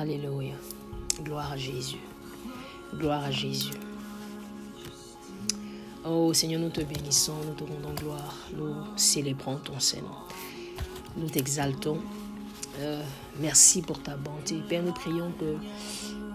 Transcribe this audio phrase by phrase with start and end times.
[0.00, 0.54] Alléluia.
[1.22, 2.00] Gloire à Jésus.
[2.94, 3.74] Gloire à Jésus.
[6.06, 10.26] Oh Seigneur, nous te bénissons, nous te rendons gloire, nous célébrons ton Seigneur.
[11.18, 11.98] Nous t'exaltons.
[12.78, 13.02] Euh,
[13.40, 14.62] merci pour ta bonté.
[14.66, 15.56] Père, nous prions que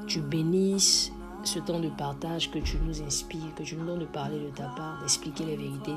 [0.05, 1.11] tu bénisses
[1.43, 4.55] ce temps de partage, que tu nous inspires, que tu nous donnes de parler de
[4.55, 5.95] ta part, d'expliquer les vérités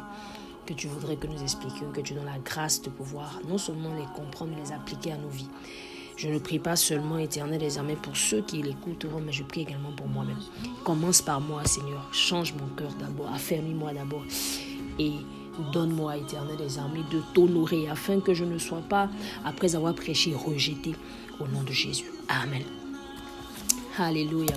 [0.65, 3.93] que tu voudrais que nous expliquions, que tu donnes la grâce de pouvoir non seulement
[3.93, 5.51] les comprendre, mais les appliquer à nos vies.
[6.19, 9.93] Je ne prie pas seulement, éternel désormais, pour ceux qui l'écouteront, mais je prie également
[9.93, 10.41] pour moi-même.
[10.83, 12.09] Commence par moi, Seigneur.
[12.11, 14.25] Change mon cœur d'abord, affermis-moi d'abord.
[14.99, 15.13] Et
[15.73, 19.09] donne-moi, éternel des armées, de t'honorer afin que je ne sois pas,
[19.45, 20.97] après avoir prêché, rejeté
[21.39, 22.07] au nom de Jésus.
[22.29, 22.65] Amen.
[23.97, 24.57] Alléluia.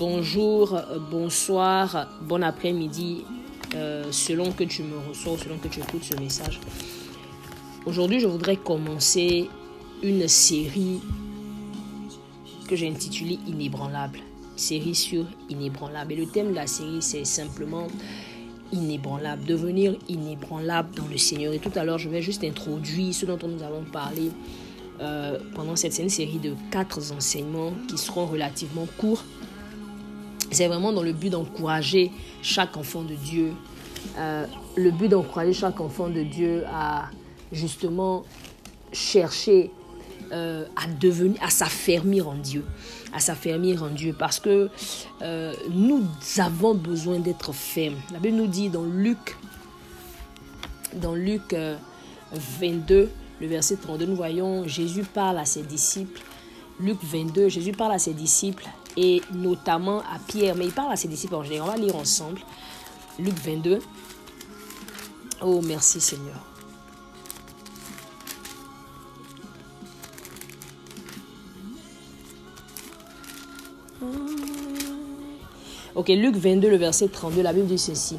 [0.00, 0.80] Bonjour,
[1.12, 3.24] bonsoir, bon après-midi,
[3.76, 6.58] euh, selon que tu me reçois, selon que tu écoutes ce message.
[7.86, 9.48] Aujourd'hui, je voudrais commencer
[10.02, 11.00] une série
[12.68, 14.18] que j'ai intitulée Inébranlable.
[14.56, 16.12] Série sur Inébranlable.
[16.12, 17.86] Et le thème de la série, c'est simplement
[18.72, 21.52] inébranlable, devenir inébranlable dans le Seigneur.
[21.52, 24.30] Et tout à l'heure, je vais juste introduire ce dont nous allons parler
[25.00, 29.24] euh, pendant cette série de quatre enseignements qui seront relativement courts
[30.52, 33.52] c'est vraiment dans le but d'encourager chaque enfant de Dieu.
[34.18, 37.06] Euh, le but d'encourager chaque enfant de Dieu à
[37.52, 38.24] justement
[38.92, 39.70] chercher
[40.32, 42.64] euh, à devenir, à s'affermir en Dieu,
[43.12, 44.70] à s'affermir en Dieu, parce que
[45.20, 46.04] euh, nous
[46.38, 47.96] avons besoin d'être fermes.
[48.12, 49.36] La Bible nous dit dans Luc,
[50.94, 51.54] dans Luc
[52.32, 53.10] 22,
[53.40, 56.20] le verset 32, nous voyons Jésus parle à ses disciples.
[56.80, 58.66] Luc 22, Jésus parle à ses disciples
[58.96, 61.68] et notamment à Pierre, mais il parle à ses disciples en général.
[61.68, 62.40] On va lire ensemble
[63.18, 63.80] Luc 22.
[65.42, 66.51] Oh, merci Seigneur.
[75.94, 78.16] Ok, Luc 22, le verset 32, la Bible dit ceci.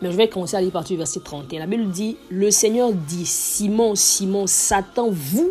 [0.00, 1.58] Mais je vais commencer à lire partir du verset 31.
[1.58, 5.50] La Bible dit, le Seigneur dit, Simon, Simon, Satan vous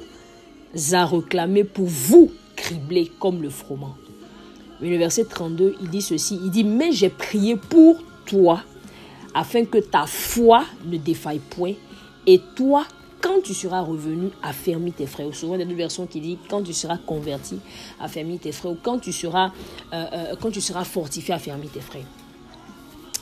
[0.93, 3.95] a réclamé pour vous criblé comme le froment.
[4.79, 8.61] Mais le verset 32, il dit ceci, il dit, mais j'ai prié pour toi,
[9.33, 11.73] afin que ta foi ne défaille point,
[12.25, 12.85] et toi,
[13.21, 15.33] quand tu seras revenu, affermis tes frères.
[15.33, 17.59] Souvent, il y a une version qui dit, quand tu seras converti,
[17.99, 19.51] affermis tes frères, ou quand tu seras,
[19.93, 22.05] euh, euh, quand tu seras fortifié, affermis tes frères.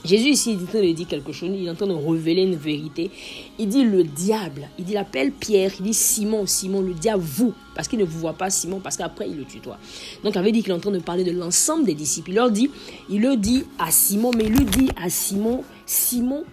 [0.05, 1.93] Jésus ici il est en train de dire quelque chose, il est en train de
[1.93, 3.11] révéler une vérité.
[3.57, 7.21] Il dit le diable, il dit, il appelle Pierre, il dit Simon, Simon, le diable,
[7.21, 9.77] vous, parce qu'il ne vous voit pas Simon, parce qu'après il le tutoie.
[10.23, 12.29] Donc il avait dit qu'il est en train de parler de l'ensemble des disciples.
[12.29, 12.71] Il leur dit,
[13.09, 16.45] il le dit à Simon, mais il lui dit à Simon, Simon,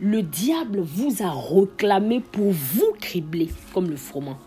[0.00, 4.38] le diable vous a réclamé pour vous cribler comme le froment.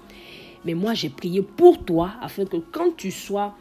[0.66, 3.56] Mais moi j'ai prié pour toi afin que quand tu sois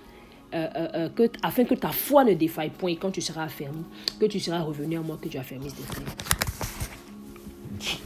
[0.53, 3.85] euh, euh, euh, afin que ta foi ne défaille point quand tu seras affermi,
[4.19, 6.07] que tu seras revenu à moi, que tu affermisses tes frères.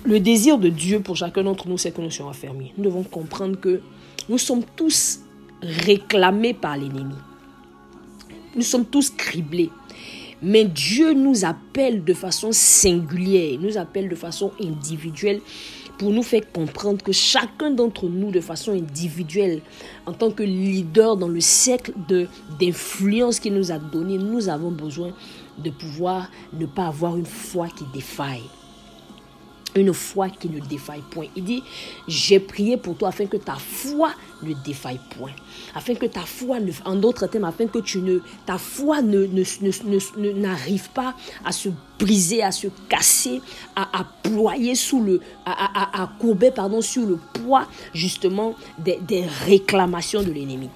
[0.05, 2.73] Le désir de Dieu pour chacun d'entre nous, c'est que nous soyons affermis.
[2.77, 3.81] Nous devons comprendre que
[4.29, 5.21] nous sommes tous
[5.63, 7.15] réclamés par l'ennemi.
[8.55, 9.71] Nous sommes tous criblés.
[10.43, 15.41] Mais Dieu nous appelle de façon singulière, nous appelle de façon individuelle
[15.99, 19.63] pour nous faire comprendre que chacun d'entre nous, de façon individuelle,
[20.07, 21.93] en tant que leader dans le cercle
[22.59, 25.13] d'influence qu'il nous a donné, nous avons besoin
[25.59, 28.43] de pouvoir ne pas avoir une foi qui défaille
[29.75, 31.27] une foi qui ne défaille point.
[31.37, 31.63] Il dit,
[32.07, 34.13] j'ai prié pour toi afin que ta foi
[34.43, 35.33] ne défaille point.
[35.75, 39.27] Afin que ta foi, en d'autres termes, afin que tu ne, ta foi ne,
[40.33, 41.15] n'arrive pas
[41.45, 41.69] à se
[41.99, 43.41] briser, à se casser,
[43.75, 49.25] à, à ployer sous le, à, à, courber, pardon, sur le poids, justement, des, des
[49.47, 50.69] réclamations de l'ennemi.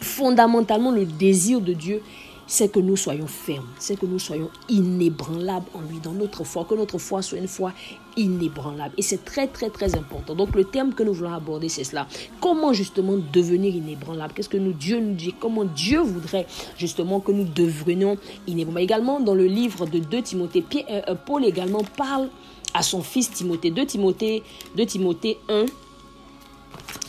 [0.00, 2.02] Fondamentalement, le désir de Dieu
[2.48, 6.64] c'est que nous soyons fermes, c'est que nous soyons inébranlables en lui, dans notre foi,
[6.64, 7.74] que notre foi soit une foi
[8.16, 8.94] inébranlable.
[8.96, 10.34] Et c'est très, très, très important.
[10.34, 12.08] Donc, le terme que nous voulons aborder, c'est cela.
[12.40, 14.32] Comment justement devenir inébranlable?
[14.34, 15.34] Qu'est-ce que nous, Dieu nous dit?
[15.38, 16.46] Comment Dieu voudrait
[16.78, 18.16] justement que nous devenions
[18.46, 18.82] inébranlables?
[18.82, 22.30] Également, dans le livre de 2 Timothée, euh, euh, Paul également parle
[22.72, 23.70] à son fils Timothée.
[23.70, 24.42] 2 Timothée,
[24.74, 25.66] 2 Timothée 1.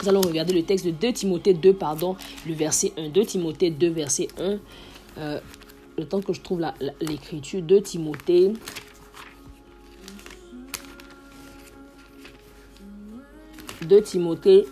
[0.01, 3.07] Nous allons regarder le texte de 2 Timothée 2, pardon, le verset 1.
[3.07, 4.57] 2 Timothée 2, verset 1.
[5.19, 5.39] Euh,
[5.97, 6.65] le temps que je trouve
[7.01, 8.53] l'écriture de Timothée.
[13.81, 14.65] De Timothée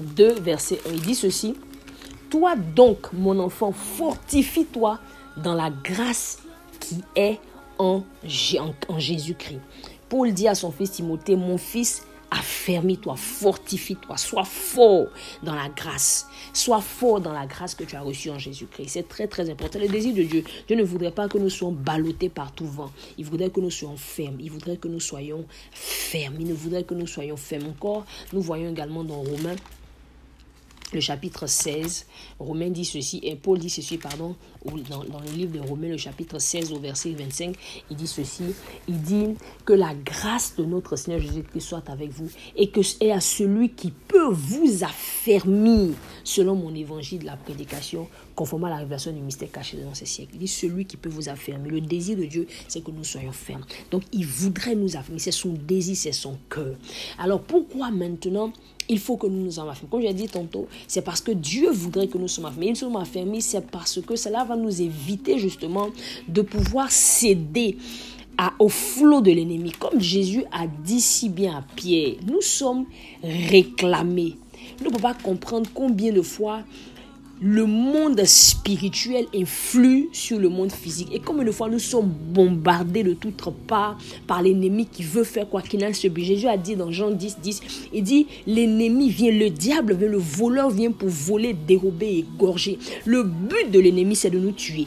[0.00, 0.92] 2, verset 1.
[0.92, 1.54] Il dit ceci.
[2.30, 4.98] Toi donc, mon enfant, fortifie-toi
[5.36, 6.38] dans la grâce
[6.78, 7.38] qui est
[7.78, 8.02] en,
[8.88, 9.60] en Jésus-Christ.
[10.08, 15.08] Paul dit à son fils Timothée, mon fils, affermis-toi, fortifie-toi, sois fort
[15.42, 16.28] dans la grâce.
[16.52, 18.88] Sois fort dans la grâce que tu as reçue en Jésus-Christ.
[18.88, 19.78] C'est très très important.
[19.78, 22.90] Le désir de Dieu, Dieu ne voudrait pas que nous soyons ballottés par tout vent.
[23.18, 24.40] Il voudrait que nous soyons fermes.
[24.40, 26.36] Il voudrait que nous soyons fermes.
[26.38, 28.04] Il ne voudrait que nous soyons fermes encore.
[28.32, 29.56] Nous voyons également dans Romains
[30.92, 32.06] le chapitre 16,
[32.38, 34.34] Romain dit ceci, et Paul dit ceci, pardon,
[34.64, 37.54] dans, le livre de Romains, le chapitre 16, au verset 25,
[37.90, 38.44] il dit ceci,
[38.88, 39.34] il dit
[39.64, 43.70] que la grâce de notre Seigneur Jésus-Christ soit avec vous, et que et à celui
[43.70, 45.94] qui peut vous affermir,
[46.30, 50.06] selon mon évangile de la prédication, conformément à la révélation du mystère caché dans ces
[50.06, 50.30] siècles.
[50.34, 51.72] Il dit celui qui peut vous affermir.
[51.72, 53.64] Le désir de Dieu, c'est que nous soyons fermes.
[53.90, 55.20] Donc, il voudrait nous affermir.
[55.20, 56.76] C'est son désir, c'est son cœur.
[57.18, 58.52] Alors, pourquoi maintenant
[58.88, 59.88] il faut que nous nous en affermis.
[59.88, 62.70] Comme j'ai dit tantôt, c'est parce que Dieu voudrait que nous soyons affermis.
[62.70, 65.90] Nous sommes affermis, c'est parce que cela va nous éviter justement
[66.26, 67.76] de pouvoir céder
[68.58, 69.70] au flot de l'ennemi.
[69.72, 72.86] Comme Jésus a dit si bien à Pierre, nous sommes
[73.22, 74.36] réclamés.
[74.80, 76.62] Nous ne pouvons pas comprendre combien de fois
[77.42, 81.08] le monde spirituel influe sur le monde physique.
[81.12, 85.48] Et comme une fois nous sommes bombardés de toutes parts par l'ennemi qui veut faire
[85.48, 86.10] quoi qu'il en soit.
[86.16, 87.62] Jésus a dit dans Jean 10, 10,
[87.94, 92.78] il dit, l'ennemi vient, le diable vient, le voleur vient pour voler, dérober, et égorger.
[93.06, 94.86] Le but de l'ennemi, c'est de nous tuer.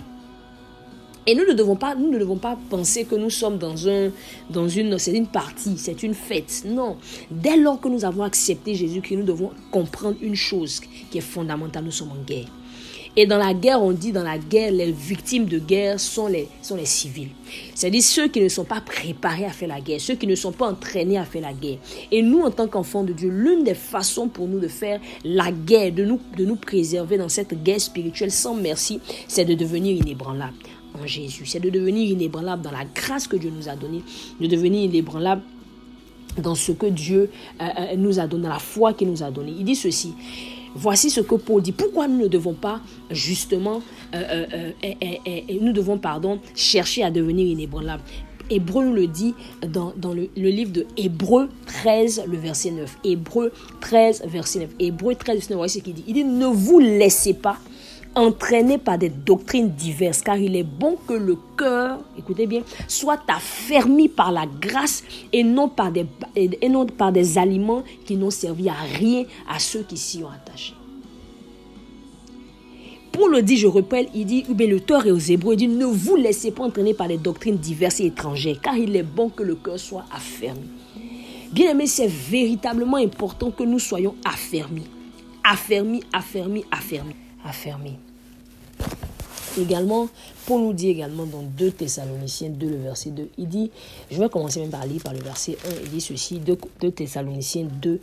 [1.25, 4.11] Et nous ne devons pas, nous ne devons pas penser que nous sommes dans un,
[4.49, 6.63] dans une, c'est une partie, c'est une fête.
[6.65, 6.97] Non.
[7.31, 11.85] Dès lors que nous avons accepté Jésus-Christ, nous devons comprendre une chose qui est fondamentale.
[11.85, 12.47] Nous sommes en guerre.
[13.15, 16.47] Et dans la guerre, on dit dans la guerre, les victimes de guerre sont les,
[16.63, 17.29] sont les civils.
[17.75, 20.51] C'est-à-dire ceux qui ne sont pas préparés à faire la guerre, ceux qui ne sont
[20.51, 21.77] pas entraînés à faire la guerre.
[22.11, 25.51] Et nous, en tant qu'enfants de Dieu, l'une des façons pour nous de faire la
[25.51, 29.95] guerre, de nous, de nous préserver dans cette guerre spirituelle sans merci, c'est de devenir
[29.95, 30.53] inébranlable
[31.01, 31.45] en Jésus.
[31.45, 34.03] C'est de devenir inébranlable dans la grâce que Dieu nous a donnée,
[34.39, 35.41] de devenir inébranlable
[36.37, 37.29] dans ce que Dieu
[37.61, 39.53] euh, euh, nous a donné, dans la foi qu'il nous a donnée.
[39.57, 40.13] Il dit ceci.
[40.75, 41.71] Voici ce que Paul dit.
[41.71, 42.81] Pourquoi nous ne devons pas
[43.11, 43.83] justement,
[44.15, 44.71] euh,
[45.61, 48.01] nous devons pardon chercher à devenir inébranlable.
[48.49, 49.35] Hébreu nous le dit
[49.67, 52.97] dans, dans le, le, livre de Hébreu 13, le verset 9.
[53.03, 53.51] Hébreu
[53.81, 54.69] 13, verset 9.
[54.79, 56.03] Hébreu 13, verset 9, voici ce qu'il dit.
[56.07, 57.57] Il dit, ne vous laissez pas
[58.15, 63.19] entraîné par des doctrines diverses, car il est bon que le cœur, écoutez bien, soit
[63.27, 66.05] affermi par la grâce et non par des,
[66.35, 70.29] et non par des aliments qui n'ont servi à rien à ceux qui s'y ont
[70.29, 70.73] attachés.
[73.11, 75.85] Pour le dit, je rappelle, il dit, bien l'auteur et aux Hébreux, il dit, ne
[75.85, 79.43] vous laissez pas entraîner par des doctrines diverses et étrangères, car il est bon que
[79.43, 80.61] le cœur soit affermi.
[81.51, 84.87] Bien aimé, c'est véritablement important que nous soyons affermis.
[85.43, 87.13] Affermis, affermis, affermis
[87.43, 87.97] affermi.
[89.59, 90.07] Également,
[90.47, 93.71] Paul nous dit également dans 2 Thessaloniciens 2, le verset 2, il dit,
[94.09, 96.91] je vais commencer même par lire par le verset 1, il dit ceci, 2, 2
[96.91, 97.99] Thessaloniciens 2,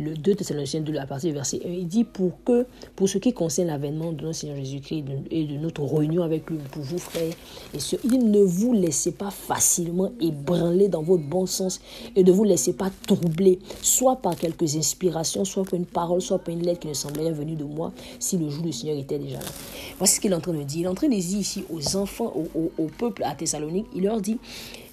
[0.00, 2.66] le 2 Thessaloniciens 2, la partie du verset 1, il dit pour que,
[2.96, 6.58] pour ce qui concerne l'avènement de notre Seigneur Jésus-Christ et de notre réunion avec lui,
[6.70, 7.32] pour vous frères
[7.74, 11.80] et sœurs, il ne vous laissez pas facilement ébranler dans votre bon sens
[12.16, 16.38] et ne vous laissez pas troubler, soit par quelques inspirations, soit par une parole, soit
[16.38, 19.18] par une lettre qui ne semblait venue de moi, si le jour du Seigneur était
[19.18, 19.50] déjà là.
[19.98, 20.80] Voici ce qu'il est en train de dire.
[20.80, 24.04] Il est en train de dire ici aux enfants, au, au peuple à Thessalonique, il
[24.04, 24.38] leur dit,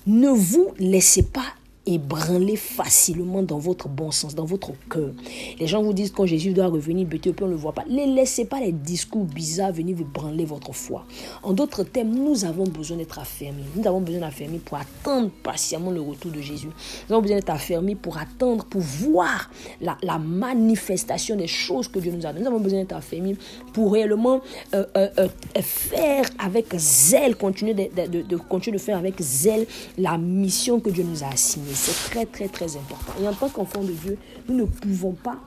[0.05, 1.45] ne vous laissez pas
[1.87, 5.11] ébranler facilement dans votre bon sens, dans votre cœur.
[5.59, 7.85] Les gens vous disent quand Jésus doit revenir, peu on ne le voit pas.
[7.89, 11.05] Ne laissez pas les discours bizarres venir vous branler votre foi.
[11.43, 13.63] En d'autres termes, nous avons besoin d'être affermis.
[13.75, 16.67] Nous avons besoin d'affermis pour attendre patiemment le retour de Jésus.
[16.67, 19.49] Nous avons besoin d'être affermis pour attendre, pour voir
[19.81, 22.41] la, manifestation des choses que Dieu nous a données.
[22.41, 23.37] Nous avons besoin d'être affermis
[23.73, 24.41] pour réellement
[24.73, 25.27] euh, euh, euh,
[25.61, 29.65] faire avec zèle, continuer de, de, continuer de faire avec zèle
[29.97, 31.73] la mission que Dieu nous a assignée.
[31.79, 33.13] C'est très, très, très important.
[33.21, 34.17] Et en tant qu'enfant de Dieu,
[34.49, 35.37] nous ne pouvons pas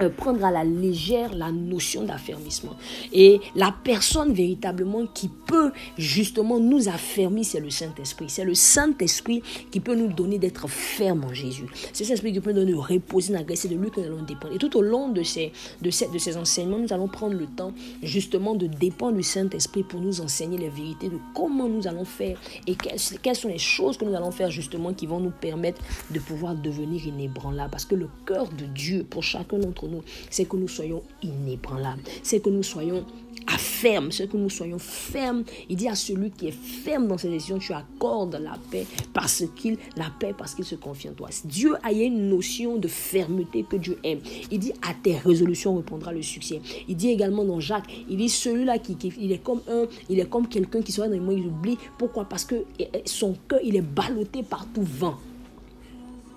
[0.00, 2.76] euh, prendre à la légère la notion d'affermissement.
[3.12, 8.26] Et la personne véritablement qui peut justement nous affermir, c'est le Saint-Esprit.
[8.28, 11.66] C'est le Saint-Esprit qui peut nous donner d'être ferme en Jésus.
[11.92, 13.64] C'est le Saint-Esprit qui peut nous reposer dans la grâce.
[13.64, 14.54] De lui que nous allons dépendre.
[14.54, 17.46] Et tout au long de ces, de, ces, de ces enseignements, nous allons prendre le
[17.46, 17.72] temps
[18.02, 22.38] justement de dépendre du Saint-Esprit pour nous enseigner les vérités de comment nous allons faire
[22.66, 25.80] et quelles, quelles sont les choses que nous allons faire justement qui vont nous permettre
[26.10, 27.70] de pouvoir devenir inébranlables.
[27.70, 32.02] Parce que le cœur de Dieu pour chacun d'entre nous, c'est que nous soyons inébranlables,
[32.22, 33.04] c'est que nous soyons
[33.84, 35.44] fermes, c'est que nous soyons fermes.
[35.68, 39.44] Il dit à celui qui est ferme dans ses décisions, tu accordes la paix parce
[39.56, 41.28] qu'il la paix parce qu'il se confie en toi.
[41.44, 44.20] Dieu a une notion de fermeté que Dieu aime.
[44.50, 46.60] Il dit à tes résolutions répondra le succès.
[46.88, 50.28] Il dit également dans Jacques, il dit celui-là qui, il est comme un, il est
[50.28, 51.78] comme quelqu'un qui sera dans les moments il oublie.
[51.98, 52.24] Pourquoi?
[52.24, 52.64] Parce que
[53.04, 55.18] son cœur il est ballotté par tout vent.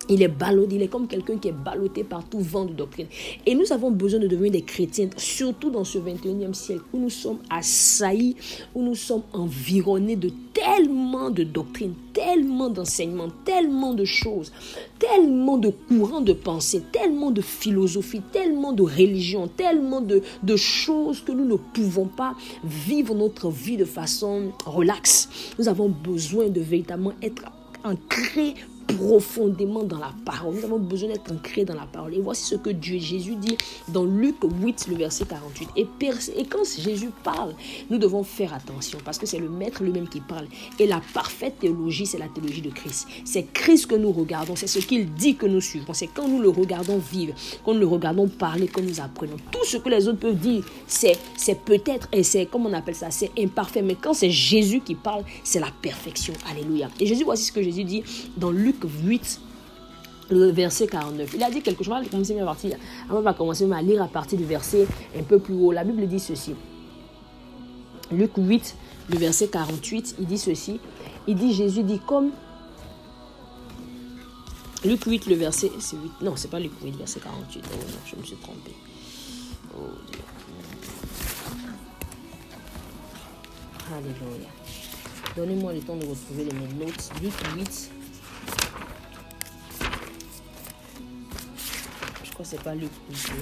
[0.08, 3.06] Il est ballotté, il est comme quelqu'un qui est ballotté par tout vent de doctrine.
[3.44, 7.10] Et nous avons besoin de devenir des chrétiens, surtout dans ce 21e siècle où nous
[7.10, 8.36] sommes assaillis,
[8.74, 14.52] où nous sommes environnés de tellement de doctrines, tellement d'enseignements, tellement de choses,
[14.98, 21.20] tellement de courants de pensée, tellement de philosophie, tellement de religion, tellement de, de choses
[21.20, 22.34] que nous ne pouvons pas
[22.64, 25.28] vivre notre vie de façon relaxe.
[25.58, 27.44] Nous avons besoin de véritablement être
[27.84, 28.54] ancrés
[28.96, 30.56] profondément dans la parole.
[30.56, 32.14] Nous avons besoin d'être ancrés dans la parole.
[32.14, 33.56] Et voici ce que Dieu, Jésus dit
[33.88, 35.68] dans Luc 8, le verset 48.
[35.76, 35.86] Et,
[36.36, 37.54] et quand Jésus parle,
[37.90, 40.46] nous devons faire attention parce que c'est le Maître lui-même qui parle.
[40.78, 43.06] Et la parfaite théologie, c'est la théologie de Christ.
[43.24, 45.92] C'est Christ que nous regardons, c'est ce qu'il dit que nous suivons.
[45.92, 49.36] C'est quand nous le regardons vivre, quand nous le regardons parler, que nous apprenons.
[49.50, 51.18] Tout ce que les autres peuvent dire, c'est
[51.64, 53.82] peut-être, et c'est, comme on appelle ça, c'est imparfait.
[53.82, 56.34] Mais quand c'est Jésus qui parle, c'est la perfection.
[56.50, 56.88] Alléluia.
[57.00, 58.02] Et Jésus, voici ce que Jésus dit
[58.36, 59.40] dans Luc 8,
[60.30, 61.32] le verset 49.
[61.34, 61.94] Il a dit quelque chose.
[63.10, 64.86] On va commencer à lire à partir du verset
[65.18, 65.72] un peu plus haut.
[65.72, 66.54] La Bible dit ceci.
[68.10, 68.76] Luc 8,
[69.10, 70.80] le verset 48, il dit ceci.
[71.26, 72.30] Il dit, Jésus dit comme...
[74.84, 75.70] Luc 8, le verset...
[75.78, 76.22] C'est 8.
[76.22, 77.64] Non, c'est pas Luc 8, verset 48.
[77.66, 78.72] Oh non, je me suis trompé.
[79.76, 80.20] Oh Dieu.
[83.94, 84.48] Alléluia.
[85.36, 87.10] Donnez-moi le temps de retrouver les notes.
[87.22, 87.90] Luc 8,
[92.44, 93.32] c'est pas le cousin.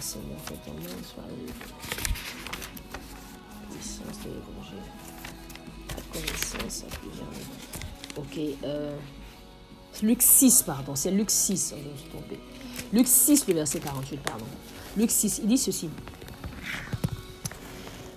[0.00, 1.24] Seigneur, que ton nom soit
[3.70, 4.86] Puissance de l'évangile.
[5.88, 7.28] La connaissance à plusieurs.
[8.16, 8.38] Ok.
[8.64, 8.96] Euh,
[10.02, 10.94] Luc 6, pardon.
[10.94, 11.74] C'est Luc 6.
[11.76, 12.38] Je me suis trompé.
[12.92, 14.44] Luc 6, le verset 48, pardon.
[14.96, 15.90] Luc 6, il dit ceci.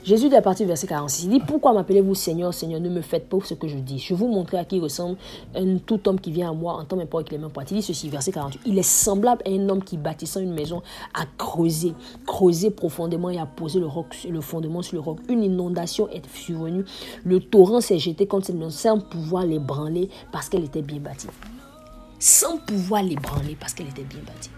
[0.10, 3.30] Jésus dit à partir verset 46, il dit, pourquoi m'appelez-vous Seigneur, Seigneur, ne me faites
[3.30, 4.00] pas ce que je dis.
[4.00, 5.18] Je vais vous montrer à qui ressemble
[5.54, 7.76] un tout homme qui vient à moi en tant pas avec les mains pointées.
[7.76, 10.82] Il dit ceci, verset 48, il est semblable à un homme qui bâtissant une maison
[11.14, 11.94] a creusé,
[12.26, 13.88] creusé profondément et a posé le,
[14.32, 15.20] le fondement sur le roc.
[15.30, 16.86] Une inondation est survenue.
[17.24, 21.28] Le torrent s'est jeté contre cette maison sans pouvoir l'ébranler parce qu'elle était bien bâtie.
[22.18, 24.50] Sans pouvoir l'ébranler parce qu'elle était bien bâtie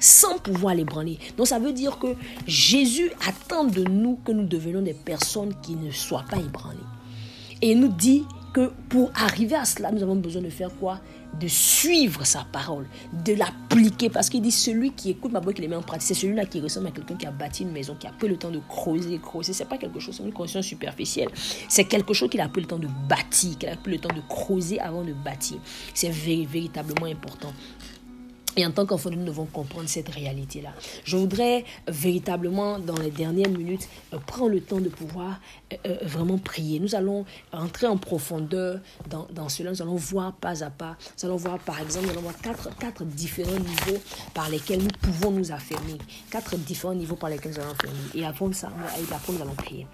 [0.00, 1.18] sans pouvoir l'ébranler.
[1.36, 2.14] Donc ça veut dire que
[2.46, 6.76] Jésus attend de nous que nous devenions des personnes qui ne soient pas ébranlées.
[7.60, 11.00] Et il nous dit que pour arriver à cela, nous avons besoin de faire quoi?
[11.38, 12.86] De suivre sa parole,
[13.24, 14.08] de l'appliquer.
[14.08, 16.46] Parce qu'il dit celui qui écoute ma voix, qui les met en pratique, c'est celui-là
[16.46, 18.60] qui ressemble à quelqu'un qui a bâti une maison, qui a pris le temps de
[18.66, 19.52] creuser, creuser.
[19.52, 21.28] C'est pas quelque chose, c'est une conscience superficielle.
[21.68, 24.14] C'est quelque chose qu'il a pris le temps de bâtir, qu'il a pris le temps
[24.14, 25.58] de creuser avant de bâtir.
[25.92, 27.52] C'est véritablement important.
[28.58, 30.70] Et en tant qu'enfant, nous devons comprendre cette réalité-là.
[31.04, 35.38] Je voudrais véritablement, dans les dernières minutes, euh, prendre le temps de pouvoir
[35.72, 36.80] euh, euh, vraiment prier.
[36.80, 39.70] Nous allons entrer en profondeur dans, cela.
[39.70, 40.96] Nous allons voir pas à pas.
[41.16, 44.00] Nous allons voir, par exemple, nous allons voir quatre, quatre différents niveaux
[44.34, 45.98] par lesquels nous pouvons nous affermir.
[46.28, 48.00] Quatre différents niveaux par lesquels nous allons affermir.
[48.16, 48.72] Et avant ça,
[49.14, 49.86] après, nous allons prier.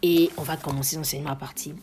[0.00, 1.74] Et on va commencer l'enseignement à partir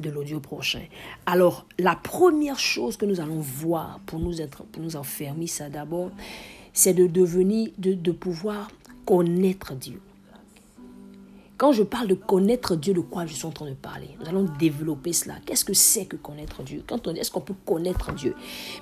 [0.00, 0.82] de l'audio prochain.
[1.26, 5.68] Alors, la première chose que nous allons voir pour nous, être, pour nous enfermer, ça
[5.68, 6.10] d'abord,
[6.72, 8.68] c'est de devenir, de, de pouvoir
[9.04, 10.00] connaître Dieu.
[11.58, 14.10] Quand je parle de connaître Dieu, de quoi je suis en train de parler?
[14.20, 15.36] Nous allons développer cela.
[15.46, 16.84] Qu'est-ce que c'est que connaître Dieu?
[16.86, 18.34] Quand on est-ce qu'on peut connaître Dieu?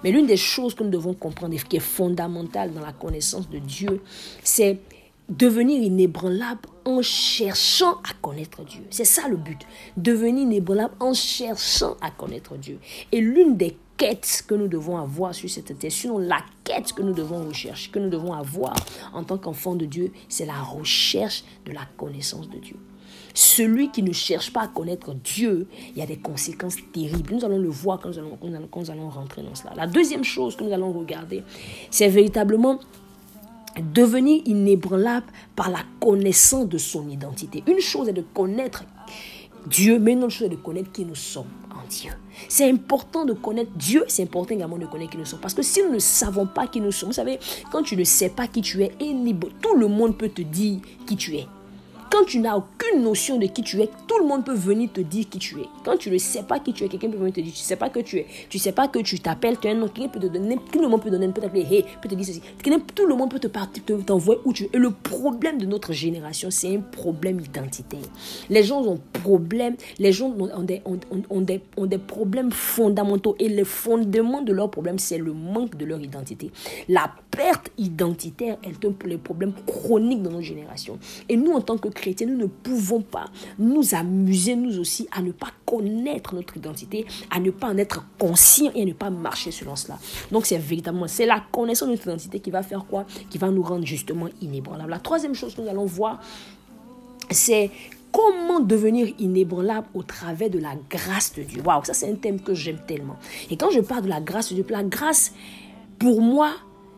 [0.02, 3.48] Mais l'une des choses que nous devons comprendre et qui est fondamentale dans la connaissance
[3.48, 4.02] de Dieu,
[4.42, 4.80] c'est
[5.28, 8.82] devenir inébranlable en cherchant à connaître Dieu.
[8.90, 9.60] C'est ça le but.
[9.96, 12.78] Devenir inébranlable en cherchant à connaître Dieu.
[13.12, 17.14] Et l'une des quêtes que nous devons avoir sur cette terre, la quête que nous
[17.14, 18.74] devons rechercher, que nous devons avoir
[19.12, 22.76] en tant qu'enfant de Dieu, c'est la recherche de la connaissance de Dieu.
[23.36, 27.34] Celui qui ne cherche pas à connaître Dieu, il y a des conséquences terribles.
[27.34, 28.38] Nous allons le voir quand nous allons,
[28.70, 29.72] quand nous allons rentrer dans cela.
[29.74, 31.42] La deuxième chose que nous allons regarder,
[31.90, 32.78] c'est véritablement
[33.82, 35.26] devenir inébranlable
[35.56, 37.62] par la connaissance de son identité.
[37.66, 38.84] Une chose est de connaître
[39.66, 42.12] Dieu, mais une autre chose est de connaître qui nous sommes en Dieu.
[42.48, 45.40] C'est important de connaître Dieu, c'est important également de connaître qui nous sommes.
[45.40, 47.38] Parce que si nous ne savons pas qui nous sommes, vous savez,
[47.72, 48.92] quand tu ne sais pas qui tu es,
[49.60, 51.46] tout le monde peut te dire qui tu es.
[52.14, 55.00] Quand tu n'as aucune notion de qui tu es, tout le monde peut venir te
[55.00, 55.64] dire qui tu es.
[55.84, 57.64] Quand tu ne sais pas qui tu es, quelqu'un peut venir te dire, tu ne
[57.64, 58.26] sais pas que tu es.
[58.48, 60.56] Tu ne sais pas que tu t'appelles, tu as un nom, quelqu'un peut te donner,
[60.70, 62.40] tout le monde peut te donner, peut t'appeler, hey, peut te dire ceci.
[62.94, 64.70] Tout le monde peut te t'envoyer où tu es.
[64.74, 67.98] Et le problème de notre génération, c'est un problème identitaire.
[68.48, 73.34] Les gens ont problème, les gens ont des, ont, ont, des, ont des problèmes fondamentaux.
[73.40, 76.52] Et le fondement de leur problème, c'est le manque de leur identité.
[76.88, 81.00] La perte identitaire est un problème chronique dans nos générations.
[81.28, 81.88] Et nous, en tant que
[82.26, 83.26] nous ne pouvons pas
[83.58, 88.04] nous amuser, nous aussi, à ne pas connaître notre identité, à ne pas en être
[88.18, 89.98] conscient et à ne pas marcher selon cela.
[90.30, 93.06] Donc c'est véritablement, c'est la connaissance de notre identité qui va faire quoi?
[93.30, 94.90] Qui va nous rendre justement inébranlables.
[94.90, 96.20] La troisième chose que nous allons voir,
[97.30, 97.70] c'est
[98.12, 101.62] comment devenir inébranlable au travers de la grâce de Dieu.
[101.62, 103.16] Waouh, ça c'est un thème que j'aime tellement.
[103.50, 105.32] Et quand je parle de la grâce de Dieu, la grâce,
[105.98, 106.52] pour moi,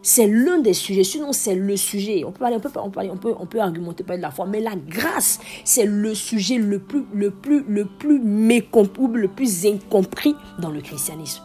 [0.06, 2.22] c'est l'un des sujets, sinon c'est le sujet.
[2.24, 4.30] On peut, parler, on, peut, on, peut, on, peut, on peut argumenter pas de la
[4.30, 9.26] foi, mais la grâce, c'est le sujet le plus, le plus, le plus mécompris, le
[9.26, 11.42] plus incompris dans le christianisme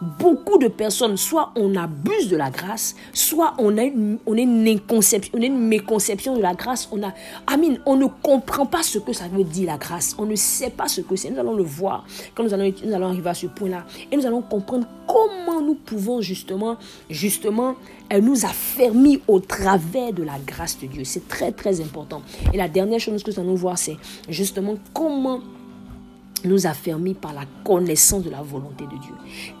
[0.00, 4.40] beaucoup de personnes, soit on abuse de la grâce, soit on a une, on a
[4.40, 6.88] une, méconception de la grâce.
[6.92, 7.12] On a,
[7.86, 10.14] on ne comprend pas ce que ça veut dire la grâce.
[10.18, 11.30] On ne sait pas ce que c'est.
[11.30, 13.84] Nous allons le voir quand nous allons, nous allons arriver à ce point-là.
[14.10, 16.76] Et nous allons comprendre comment nous pouvons justement,
[17.10, 17.76] justement,
[18.08, 21.04] elle nous affermir au travers de la grâce de Dieu.
[21.04, 22.22] C'est très, très important.
[22.52, 23.96] Et la dernière chose que nous allons voir, c'est
[24.28, 25.40] justement comment
[26.44, 29.14] nous affermir par la connaissance de la volonté de Dieu.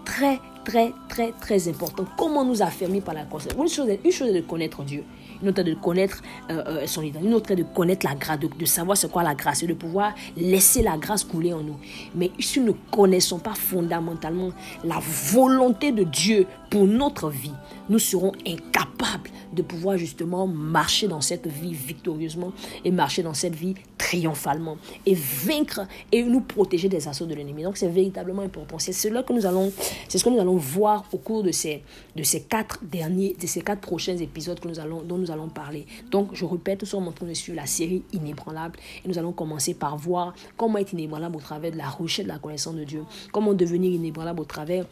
[0.04, 2.04] Très, très, très, très important.
[2.16, 3.54] Comment nous affermir par la connaissance?
[3.58, 5.04] Une chose, une chose est de connaître Dieu.
[5.42, 7.26] Une autre est de connaître euh, euh, son identité.
[7.26, 9.74] Une autre est de connaître la grâce, de, savoir ce quoi la grâce et de
[9.74, 11.76] pouvoir laisser la grâce couler en nous.
[12.14, 14.50] Mais si nous ne connaissons pas fondamentalement
[14.84, 17.52] la volonté de Dieu pour notre vie,
[17.90, 23.54] nous serons incapables de pouvoir justement marcher dans cette vie victorieusement et marcher dans cette
[23.54, 27.62] vie triomphalement et vaincre et nous protéger des assauts de l'ennemi.
[27.62, 28.78] Donc c'est véritablement important.
[28.78, 29.70] C'est cela que nous allons,
[30.08, 31.82] c'est ce que nous allons voir au cours de ces,
[32.16, 35.50] de ces quatre derniers, de ces quatre prochains épisodes que nous allons, dont nous allons
[35.50, 35.84] parler.
[36.10, 39.32] Donc je répète, nous sommes en train de suivre la série inébranlable et nous allons
[39.32, 42.84] commencer par voir comment être inébranlable au travers de la recherche de la connaissance de
[42.84, 44.86] Dieu, comment devenir inébranlable au travers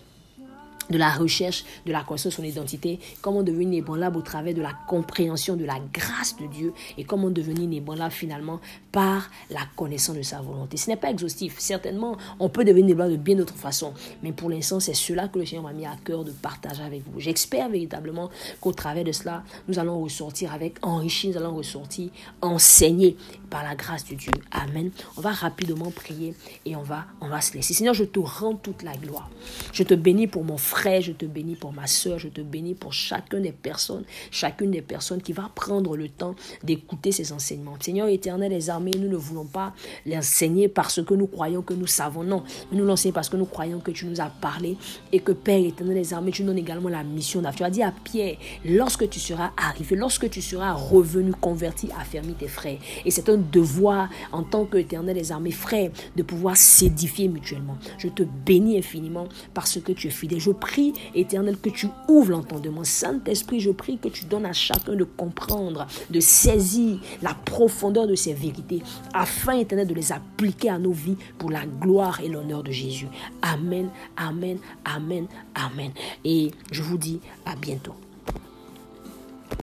[0.90, 4.60] de la recherche de la connaissance de son identité, comment devenir ébranlable au travers de
[4.60, 8.60] la compréhension de la grâce de Dieu et comment devenir ébranlable finalement
[8.92, 10.76] par la connaissance de sa volonté.
[10.76, 11.58] Ce n'est pas exhaustif.
[11.58, 15.38] Certainement, on peut devenir ébranlable de bien d'autres façons, mais pour l'instant, c'est cela que
[15.38, 17.20] le Seigneur m'a mis à cœur de partager avec vous.
[17.20, 22.10] J'espère véritablement qu'au travers de cela, nous allons ressortir avec enrichi, nous allons ressortir
[22.42, 23.16] enseigner
[23.48, 24.32] par la grâce de Dieu.
[24.50, 24.90] Amen.
[25.16, 27.74] On va rapidement prier et on va, on va se laisser.
[27.74, 29.30] Seigneur, je te rends toute la gloire.
[29.72, 32.74] Je te bénis pour mon frère je te bénis pour ma soeur, je te bénis
[32.74, 37.76] pour chacune des personnes, chacune des personnes qui va prendre le temps d'écouter ces enseignements.
[37.80, 39.74] Seigneur éternel des armées, nous ne voulons pas
[40.06, 42.44] l'enseigner parce que nous croyons que nous savons, non.
[42.72, 44.76] Nous l'enseignons parce que nous croyons que tu nous as parlé
[45.12, 47.92] et que Père éternel des armées, tu donnes également la mission Tu as dit à
[47.92, 52.78] Pierre, lorsque tu seras arrivé, lorsque tu seras revenu, converti, affermi tes frères.
[53.04, 57.76] Et c'est un devoir en tant qu'éternel des armées, frère, de pouvoir s'édifier mutuellement.
[57.98, 60.40] Je te bénis infiniment parce que tu es fidèle.
[60.40, 60.69] Je prie
[61.14, 62.84] éternel, que tu ouvres l'entendement.
[62.84, 68.14] Saint-Esprit, je prie que tu donnes à chacun de comprendre, de saisir la profondeur de
[68.14, 72.62] ces vérités, afin, éternel, de les appliquer à nos vies pour la gloire et l'honneur
[72.62, 73.08] de Jésus.
[73.42, 75.92] Amen, amen, amen, amen.
[76.24, 77.94] Et je vous dis à bientôt.